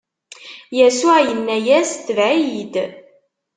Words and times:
Yasuɛ 0.77 1.17
inna-as: 1.31 1.89
Tbeɛ-iyi-d! 2.07 2.75